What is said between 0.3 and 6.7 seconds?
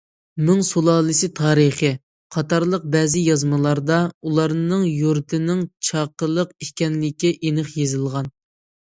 ‹‹مىڭ سۇلالىسى تارىخى›› قاتارلىق بەزى يازمىلاردا ئۇلارنىڭ يۇرتىنىڭ چاقىلىق